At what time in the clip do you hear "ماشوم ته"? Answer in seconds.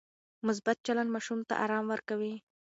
1.13-1.53